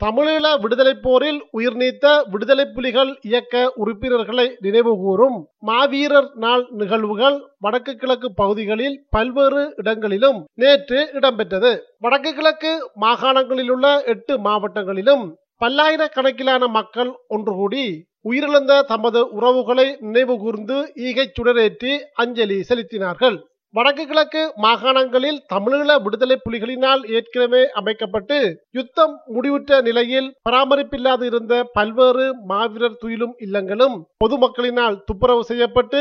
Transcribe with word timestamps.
தமிழீழ 0.00 0.46
விடுதலை 0.62 0.92
போரில் 1.04 1.40
உயிர் 1.56 1.76
நீத்த 1.80 2.04
விடுதலை 2.32 2.64
புலிகள் 2.76 3.10
இயக்க 3.28 3.54
உறுப்பினர்களை 3.82 4.46
நினைவுகூரும் 4.64 5.36
மாவீரர் 5.68 6.30
நாள் 6.44 6.64
நிகழ்வுகள் 6.80 7.36
வடக்கு 7.64 7.92
கிழக்கு 7.94 8.28
பகுதிகளில் 8.32 8.96
பல்வேறு 9.16 9.62
இடங்களிலும் 9.76 10.38
நேற்று 10.54 11.00
இடம்பெற்றது. 11.18 11.72
வடக்கு 12.04 12.32
கிழக்கு 12.38 12.72
மாகாணங்களில் 13.04 13.70
உள்ள 13.70 13.86
எட்டு 14.14 14.36
மாவட்டங்களிலும் 14.46 15.26
பல்லாயிரக்கணக்கிலான 15.64 16.62
மக்கள் 16.78 17.12
ஒன்று 17.36 17.54
கூடி 17.60 17.84
உயிரிழந்த 18.28 18.72
தமது 18.92 19.20
உறவுகளை 19.36 19.86
நினைவு 20.06 20.34
கூர்ந்து 20.38 20.78
ஈகைச் 21.08 21.36
சுடரேற்றி 21.36 21.92
அஞ்சலி 22.22 22.58
செலுத்தினார்கள். 22.68 23.38
வடக்கு 23.74 24.04
கிழக்கு 24.04 24.40
மாகாணங்களில் 24.56 25.36
தமிழீழ 25.52 25.90
விடுதலை 25.96 26.36
புலிகளினால் 26.36 27.02
ஏற்கனவே 27.08 27.60
அமைக்கப்பட்டு 27.72 28.38
யுத்தம் 28.74 29.14
முடிவுற்ற 29.28 29.78
நிலையில் 29.80 30.26
பராமரிப்பில்லாது 30.48 31.24
இருந்த 31.24 31.54
பல்வேறு 31.76 32.26
மாவீரர் 32.44 32.98
துயிலும் 32.98 33.34
இல்லங்களும் 33.40 33.94
பொதுமக்களினால் 34.24 34.98
துப்புரவு 35.08 35.44
செய்யப்பட்டு 35.44 36.00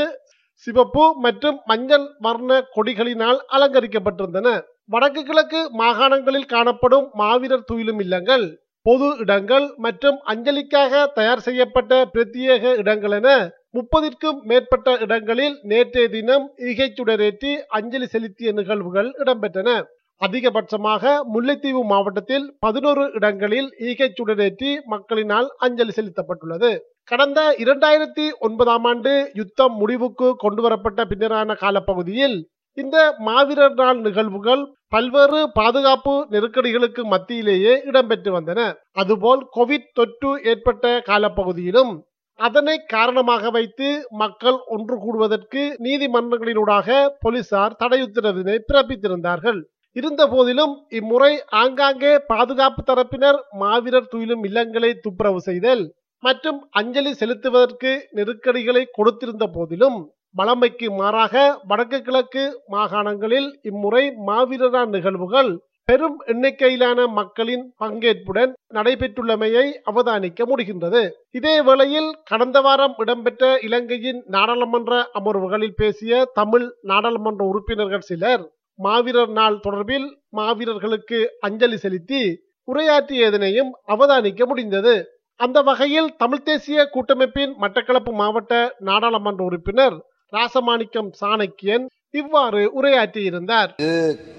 சிவப்பு 0.67 1.03
மற்றும் 1.17 1.59
மஞ்சள் 1.65 2.07
வர்ண 2.19 2.51
கொடிகளினால் 2.75 3.39
அலங்கரிக்கப்பட்டிருந்தன. 3.49 4.47
வடக்கு 4.87 5.21
கிழக்கு 5.23 5.61
மாகாணங்களில் 5.81 6.51
காணப்படும் 6.53 7.07
மாவீரர் 7.13 7.67
துயிலும் 7.67 7.99
இல்லங்கள் 7.99 8.45
பொது 8.85 9.07
இடங்கள் 9.17 9.65
மற்றும் 9.77 10.17
அஞ்சலிக்காக 10.31 11.01
தயார் 11.13 11.45
செய்யப்பட்ட 11.47 11.93
பிரத்யேக 12.13 12.73
இடங்கள் 12.77 13.15
என 13.17 13.29
முப்பதிற்கும் 13.73 14.39
மேற்பட்ட 14.49 14.89
இடங்களில் 15.05 15.55
நேற்றைய 15.71 16.07
தினம் 16.15 16.45
இகைச்சுடரேற்றி 16.69 17.51
அஞ்சலி 17.77 18.07
செலுத்திய 18.13 18.51
நிகழ்வுகள் 18.59 19.09
இடம்பெற்றன. 19.21 19.69
அதிகபட்சமாக 20.21 21.11
முல்லைத்தீவு 21.33 21.81
மாவட்டத்தில் 21.91 22.45
பதினோரு 22.59 23.03
இடங்களில் 23.17 23.69
ஈகைச்சுடரேற்றி 23.89 24.71
மக்களினால் 24.93 25.47
அஞ்சலி 25.65 25.93
செலுத்தப்பட்டுள்ளது. 25.97 26.71
கடந்த 27.11 27.39
இரண்டாயிரத்தி 27.63 28.25
ஒன்பதாம் 28.47 28.87
ஆண்டு 28.91 29.13
யுத்தம் 29.39 29.75
முடிவுக்கு 29.81 30.27
கொண்டுவரப்பட்ட 30.43 31.05
பின்னரான 31.11 31.55
காலப்பகுதியில் 31.63 32.37
இந்த 32.77 32.97
மாவீரர் 33.27 33.77
நாள் 33.79 34.01
நிகழ்வுகள் 34.07 34.61
பல்வேறு 34.93 35.39
பாதுகாப்பு 35.57 36.13
நெருக்கடிகளுக்கு 36.33 37.01
மத்தியிலேயே 37.13 37.73
இடம்பெற்று 37.89 38.29
வந்தன. 38.35 38.59
அதுபோல் 39.01 39.41
கோவிட் 39.55 39.89
தொற்று 39.97 40.31
ஏற்பட்ட 40.51 40.85
காலப்பகுதியிலும் 41.09 41.91
அதனை 42.39 42.75
காரணமாக 42.85 43.49
வைத்து 43.49 43.87
மக்கள் 44.21 44.57
ஒன்று 44.67 44.95
கூடுவதற்கு 44.97 45.61
நீதிமன்றங்களினூடாக 45.85 46.99
போலீசார் 47.19 47.75
தடை 47.75 47.99
உத்தரவினை 48.01 48.55
பிறப்பித்திருந்தார்கள். 48.61 49.59
இருந்த 49.95 50.23
போதிலும் 50.27 50.73
இம்முறை 50.89 51.31
ஆங்காங்கே 51.61 52.11
பாதுகாப்பு 52.27 52.81
தரப்பினர் 52.83 53.39
மாவீரர் 53.61 54.11
துயிலும் 54.11 54.43
இல்லங்களை 54.43 54.91
துப்புரவு 54.97 55.39
செய்தல் 55.39 55.83
மற்றும் 56.23 56.59
அஞ்சலி 56.71 57.11
செலுத்துவதற்கு 57.13 57.91
நெருக்கடிகளை 58.11 58.83
கொடுத்திருந்த 58.97 59.45
போதிலும் 59.47 59.97
வளமைக்கு 60.35 60.87
மாறாக 60.91 61.35
வடக்கு 61.67 61.99
கிழக்கு 62.01 62.43
மாகாணங்களில் 62.71 63.49
இம்முறை 63.61 64.03
மாவீரரா 64.27 64.83
நிகழ்வுகள் 64.89 65.51
பெரும் 65.89 66.17
எண்ணிக்கையிலான 66.31 67.05
மக்களின் 67.17 67.63
பங்கேற்புடன் 67.81 68.51
நடைபெற்றுள்ளமையை 68.73 69.63
அவதானிக்க 69.91 70.45
முடிகின்றது. 70.49 71.01
இதே 71.31 71.53
வேளையில் 71.61 72.09
கடந்த 72.23 72.57
வாரம் 72.61 72.93
இடம்பெற்ற 72.97 73.43
இலங்கையின் 73.67 74.19
நாடாளுமன்ற 74.35 74.99
அமர்வுகளில் 75.19 75.75
பேசிய 75.75 76.19
தமிழ் 76.33 76.67
நாடாளுமன்ற 76.81 77.41
உறுப்பினர்கள் 77.45 78.05
சிலர் 78.09 78.43
மாவீரர் 78.79 79.33
நாள் 79.39 79.57
தொடர்பில் 79.65 80.07
மாவீரர்களுக்கு 80.37 81.21
அஞ்சலி 81.39 81.77
செலுத்தி 81.77 82.21
உரையாற்றியதனையும் 82.67 83.71
அவதானிக்க 83.87 84.45
முடிந்தது. 84.45 84.95
அந்த 85.39 85.59
வகையில் 85.61 86.09
தமிழ் 86.17 86.47
தேசிய 86.49 86.89
கூட்டமைப்பின் 86.93 87.53
மட்டக்களப்பு 87.61 88.13
மாவட்ட 88.21 88.53
நாடாளுமன்ற 88.89 89.43
உறுப்பினர் 89.43 89.97
ராசமாணிக்கம் 90.33 91.09
சாணக்கியன் 91.21 91.85
இவ்வாறு 92.13 92.59
உரையாற்றியிருந்தார். 92.79 93.71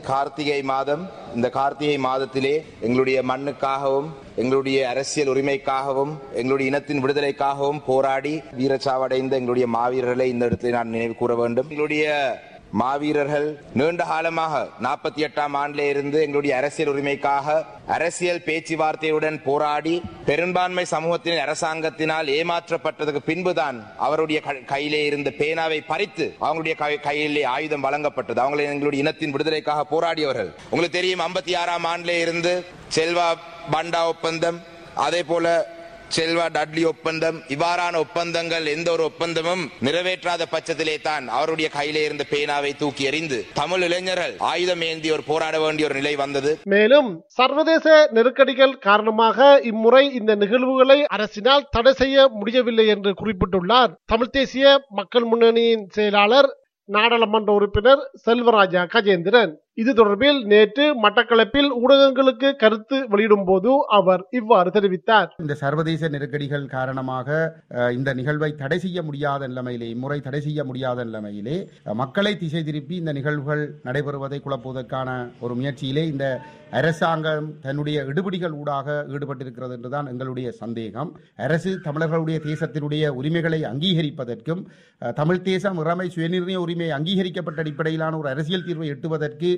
கார்த்திகை 0.07 0.63
மாதம். 0.71 1.03
இந்த 1.35 1.49
கார்த்திகை 1.49 1.99
மாதத்திலே 2.07 2.55
எங்களுடைய 2.81 3.19
மண்ணுக்காகவும் 3.23 4.09
எங்களுடைய 4.37 4.79
அரசியல் 4.89 5.31
உரிமைக்காகவும் 5.35 6.13
எங்களுடைய 6.33 6.71
இனத்தின் 6.71 7.03
விடுதலைக்காகவும் 7.05 7.81
போராடி 7.87 8.35
வீரச்சாவடைந்த 8.59 9.37
எங்களுடைய 9.41 9.67
மாவீரர்களை 9.77 10.27
இந்த 10.35 10.45
இடத்தில் 10.45 10.77
நான் 10.79 10.95
நினைவு 10.97 11.15
கூற 11.15 11.35
வேண்டும். 11.35 11.69
எங்களுடைய 11.71 12.07
மாவீரர்கள் 12.73 13.59
நீண்ட 13.75 14.05
காலமாக 14.05 14.69
நாற்பத்தி 14.83 15.21
எட்டாம் 15.27 15.55
ஆண்டிலே 15.55 15.87
இருந்து 15.89 16.21
எங்களுடைய 16.21 16.57
அரசியல் 16.57 16.91
உரிமைக்காக 16.95 17.65
அரசியல் 17.87 18.43
பேச்சுவார்த்தையுடன் 18.47 19.43
போராடி 19.43 20.03
பெரும்பான்மை 20.25 20.85
சமூகத்தின் 20.85 21.39
அரசாங்கத்தினால் 21.39 22.31
ஏமாற்றப்பட்டதுக்கு 22.37 23.21
பின்புதான் 23.27 23.87
அவருடைய 23.99 24.41
கையிலே 24.67 25.05
இருந்த 25.05 25.31
பேனாவை 25.39 25.81
பறித்து 25.87 26.37
அவங்களுடைய 26.41 27.01
கையிலே 27.01 27.43
ஆயுதம் 27.43 27.85
வழங்கப்பட்டது. 27.85 28.41
அவங்களை 28.45 28.65
எங்களுடைய 28.73 29.05
இனத்தின் 29.05 29.31
விடுதலைக்காக 29.31 29.87
போராடியவர்கள். 29.91 30.53
உங்களுக்கு 30.71 30.99
தெரியும் 30.99 31.21
ஐம்பத்தி 31.21 31.57
ஆறாம் 31.57 31.85
ஆண்டிலே 31.85 32.19
இருந்து 32.21 32.65
செல்வா 32.97 33.29
பண்டா 33.73 34.07
ஒப்பந்தம் 34.07 34.61
அதே 34.95 35.23
போல 35.23 35.79
செல்வா 36.17 36.45
டட்லி 36.55 36.83
ஒப்பந்தம் 36.91 37.39
இவ்வாறான 37.55 37.95
ஒப்பந்தங்கள் 38.05 38.65
எந்த 38.73 38.89
ஒரு 38.93 39.03
ஒப்பந்தமும் 39.11 39.63
நிறைவேற்றாத 39.87 40.43
பட்சத்திலே 40.55 40.97
தான் 41.03 41.25
அவருடைய 41.29 41.69
கையிலே 41.77 42.03
இருந்த 42.05 42.25
பேனாவை 42.31 42.73
தூக்கி 42.77 43.05
எறிந்து 43.11 43.39
தமிழ் 43.61 43.85
இளைஞர்கள் 43.89 44.35
ஆயுதம் 44.53 44.83
ஏந்தி 44.89 45.11
ஒரு 45.17 45.25
போராட 45.31 45.61
வேண்டிய 45.61 45.89
ஒரு 45.89 45.97
நிலை 46.01 46.15
வந்தது. 46.17 46.53
மேலும் 46.75 47.11
சர்வதேச 47.39 48.09
நெருக்கடிகள் 48.13 48.75
காரணமாக 48.89 49.61
இம்முறை 49.73 50.05
இந்த 50.21 50.35
நிகழ்வுகளை 50.35 50.99
அரசினால் 51.17 51.69
தடை 51.71 51.93
செய்ய 51.93 52.29
முடியவில்லை 52.39 52.87
என்று 52.87 53.13
குறிப்பிட்டுள்ளார். 53.21 53.93
தமிழ் 54.05 54.35
தேசிய 54.39 54.67
மக்கள் 55.01 55.25
முன்னணியின் 55.25 55.87
செயலாளர் 55.99 56.51
நாடாளுமன்ற 56.89 57.51
உறுப்பினர் 57.53 58.01
செல்வராஜா 58.27 58.83
கஜேந்திரன். 58.95 59.53
இது 59.79 59.91
தொடர்பில் 59.93 60.39
நேற்று 60.51 60.85
மட்டக்களப்பில் 61.03 61.69
ஊடகங்களுக்கு 61.83 62.49
கருத்து 62.63 62.97
வெளியிடும் 63.13 63.45
போது 63.45 63.71
அவர் 63.99 64.23
இவ்வாறு 64.39 64.71
தெரிவித்தார். 64.77 65.29
இந்த 65.43 65.55
சர்வதேச 65.63 66.09
நெருக்கடிகள் 66.15 66.65
காரணமாக 66.75 67.29
இந்த 67.99 68.11
நிகழ்வை 68.19 68.51
தடை 68.63 68.79
செய்ய 68.85 69.03
முடியாத 69.03 69.49
நிலைமையிலே 69.49 69.89
இம்முறை 69.95 70.19
தடை 70.21 70.41
செய்ய 70.41 70.65
முடியாத 70.65 71.05
நிலைமையிலே 71.05 71.57
மக்களை 72.03 72.33
திசை 72.43 72.63
திருப்பி 72.63 72.97
இந்த 73.03 73.13
நிகழ்வுகள் 73.19 73.63
நடைபெறுவதை 73.85 74.41
குழப்புவதற்கான 74.47 75.09
ஒரு 75.41 75.55
முயற்சியிலே 75.61 76.05
இந்த 76.13 76.27
அரசாங்கம் 76.79 77.47
தன்னுடைய 77.63 77.99
இடுபடிகள் 78.11 78.59
ஊடாக 78.59 78.89
ஈடுபட்டிருக்கிறது 79.15 79.75
என்றுதான் 79.77 80.11
எங்களுடைய 80.11 80.49
சந்தேகம். 80.61 81.09
அரசு 81.47 81.71
தமிழர்களுடைய 81.87 82.39
தேசத்தினுடைய 82.51 83.07
உரிமைகளை 83.21 83.61
அங்கீகரிப்பதற்கும் 83.71 84.63
தமிழ் 85.21 85.43
தேசம் 85.49 85.79
இறமை 85.85 86.07
சுயநிர்ணய 86.17 86.59
உரிமை 86.67 86.91
அங்கீகரிக்கப்பட்ட 86.99 87.65
அடிப்படையிலான 87.65 88.19
ஒரு 88.21 88.29
அரசியல் 88.35 88.67
தீர்வை 88.69 88.89
எட்டுவதற்கு 88.95 89.51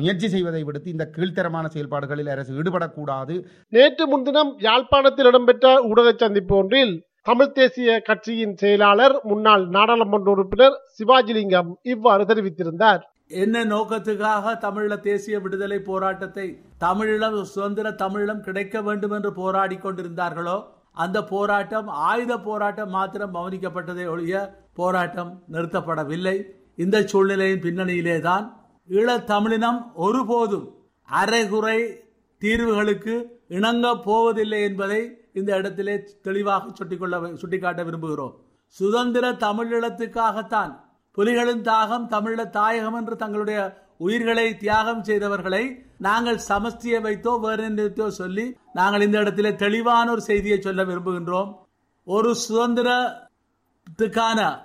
முயற்சி 0.00 0.28
செய்வதை 0.34 0.62
விடுத்து 0.68 0.94
இந்த 0.94 1.06
கீழ்த்தரமான 1.16 1.64
செயல்பாடுகளில் 1.74 2.30
அரசு 2.34 2.58
ஈடுபடக்கூடாது. 2.60 3.34
நேற்று 3.76 4.06
முன்தினம் 4.12 4.52
யாழ்ப்பாணத்தில் 4.68 5.30
இடம்பெற்ற 5.30 5.74
ஊடக 5.90 6.14
சந்திப்பு 6.22 6.56
ஒன்றில் 6.60 6.94
தமிழ் 7.28 7.54
தேசிய 7.58 7.90
கட்சியின் 8.08 8.56
செயலாளர் 8.62 9.16
முன்னாள் 9.30 9.64
நாடாளுமன்ற 9.76 10.28
உறுப்பினர் 10.34 10.78
சிவாஜிலிங்கம் 10.96 11.70
இவ்வாறு 11.92 12.24
தெரிவித்திருந்தார். 12.30 13.02
என்ன 13.42 13.56
நோக்கத்துக்காக 13.70 14.52
தமிழ 14.64 14.96
தேசிய 15.06 15.36
விடுதலை 15.44 15.78
போராட்டத்தை 15.86 16.46
தமிழீழம் 16.84 17.36
சுதந்திர 17.52 17.92
தமிழீழம் 18.02 18.42
கிடைக்க 18.46 18.82
வேண்டும் 18.88 19.14
என்று 19.18 19.30
போராடி 19.38 19.76
கொண்டிருந்தார்களோ 19.84 20.56
அந்த 21.04 21.18
போராட்டம் 21.30 21.88
ஆயுத 22.08 22.32
போராட்டம் 22.48 22.92
மாத்திரம் 22.96 23.32
கவனிக்கப்பட்டதை 23.36 24.04
ஒழிய 24.14 24.34
போராட்டம் 24.80 25.32
நிறுத்தப்படவில்லை. 25.54 26.36
இந்த 26.84 26.96
சூழ்நிலையின் 27.12 27.64
பின்னணியிலே 27.64 28.18
தான் 28.28 28.44
ஈழத்தமிழினம் 28.88 29.94
ஒருபோதும் 29.94 30.74
அரைகுறை 31.04 32.06
தீர்வுகளுக்கு 32.38 33.40
இணங்க 33.48 33.96
போவதில்லை 33.96 34.62
என்பதை 34.62 35.18
இந்த 35.32 35.56
இடத்திலே 35.56 36.04
தெளிவாக 36.22 36.68
சுட்டிக்கொள்ள 36.68 37.34
சுட்டிக்காட்ட 37.34 37.84
விரும்புகிறோம். 37.84 38.34
சுதந்திர 38.66 39.32
தமிழீழத்துக்காகத்தான் 39.32 40.76
புலிகளின் 41.16 41.62
தாகம் 41.62 42.06
தமிழ 42.06 42.50
தாயகம் 42.50 42.94
என்று 42.94 43.16
தங்களுடைய 43.16 43.82
உயிர்களை 43.96 44.56
தியாகம் 44.56 45.02
செய்தவர்களை 45.02 45.84
நாங்கள் 45.98 46.40
சமஸ்தியை 46.48 46.92
வைத்தோ 47.00 47.40
வேறோ 47.40 48.08
சொல்லி 48.08 48.56
நாங்கள் 48.72 49.00
இந்த 49.00 49.18
இடத்திலே 49.18 49.54
தெளிவான 49.54 50.10
ஒரு 50.10 50.20
செய்தியை 50.20 50.60
சொல்ல 50.60 50.84
விரும்புகின்றோம். 50.84 51.56
ஒரு 52.04 52.36
சுதந்திரத்துக்கான 52.48 54.58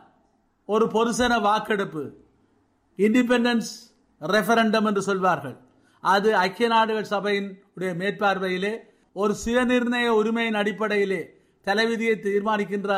ஒரு 0.66 0.86
பொருசன 0.86 1.42
வாக்கெடுப்பு 1.42 2.18
இண்டிபெண்டன்ஸ் 2.98 3.89
ரெஃபரண்டம் 4.22 4.88
என்று 4.90 5.02
சொல்வார்கள். 5.02 5.56
அது 6.04 6.30
ஐக்கிய 6.46 6.68
நாடுகள் 6.68 7.12
சபையின் 7.14 7.50
உடைய 7.76 7.92
மேற்பார்வையிலே 8.02 8.74
ஒரு 9.16 9.34
சுயநிர்ணய 9.44 10.08
உரிமையின் 10.20 10.60
அடிப்படையிலே 10.62 11.22
தலைவிதியை 11.68 12.16
தீர்மானிக்கின்ற 12.26 12.92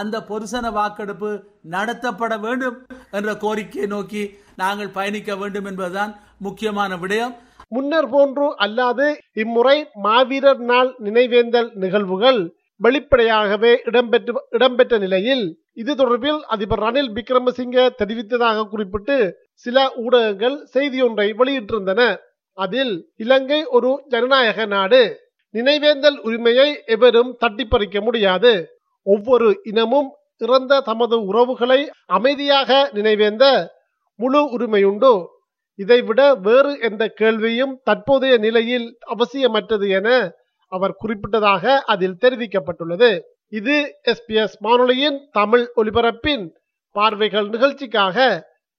அந்த 0.00 0.16
பொருசன 0.28 0.70
வாக்கெடுப்பு 0.72 1.30
நடத்தப்பட 1.70 2.34
வேண்டும் 2.40 2.76
என்ற 3.10 3.30
கோரிக்கையை 3.34 3.86
நோக்கி 3.94 4.22
நாங்கள் 4.56 4.94
பயணிக்க 4.98 5.36
வேண்டும் 5.36 5.64
என்பதுதான் 5.64 6.12
முக்கியமான 6.38 6.96
விடயம். 6.96 7.34
முன்னர் 7.68 8.08
போன்று 8.08 8.46
அல்லாது 8.64 9.06
இம்முறை 9.42 9.76
மாவீரர் 10.06 10.62
நாள் 10.70 10.90
நினைவேந்தல் 11.06 11.70
நிகழ்வுகள் 11.84 12.40
வெளிப்படையாகவே 12.76 13.72
இடம்பெற்று 13.84 14.32
இடம்பெற்ற 14.50 14.94
நிலையில் 14.98 15.44
இது 15.72 15.92
தொடர்பில் 15.94 16.40
அதிபர் 16.54 16.82
ரணில் 16.84 17.10
விக்ரமசிங்க 17.18 17.86
தெரிவித்ததாக 18.00 18.66
குறிப்பிட்டு 18.68 19.16
சில 19.54 19.92
ஊடகங்கள் 19.96 20.68
செய்தியொன்றை 20.74 21.26
வெளியிட்டிருந்தன. 21.38 22.16
அதில் 22.52 23.12
இலங்கை 23.16 23.64
ஒரு 23.64 24.04
ஜனநாயக 24.08 24.66
நாடு. 24.66 25.20
நினைவேந்தல் 25.52 26.18
உரிமையை 26.18 26.82
எவரும் 26.86 27.36
தட்டி 27.38 27.64
பறிக்க 27.64 28.00
முடியாது. 28.00 28.68
ஒவ்வொரு 29.02 29.60
இனமும் 29.62 30.10
இறந்த 30.38 30.80
தமது 30.80 31.22
உறவுகளை 31.22 31.90
அமைதியாக 32.06 32.90
நினைவேந்த 32.94 33.66
முழு 34.14 34.58
உரிமையுண்டு. 34.58 35.26
இதைவிட 35.74 36.34
வேறு 36.34 36.78
எந்த 36.80 37.08
கேள்வியும் 37.08 37.80
தற்போதைய 37.84 38.36
நிலையில் 38.36 38.98
அவசியமற்றது 39.06 39.88
என 39.88 40.32
அவர் 40.68 40.96
குறிப்பிட்டதாக 41.02 41.78
அதில் 41.78 42.16
தெரிவிக்கப்பட்டுள்ளது. 42.20 43.20
இது 43.48 43.98
எஸ்பிஎஸ் 44.04 44.56
வானொலியின் 44.58 45.28
தமிழ் 45.32 45.70
ஒலிபரப்பின் 45.76 46.50
பார்வைகள் 46.92 47.48
நிகழ்ச்சிக்காக 47.48 48.52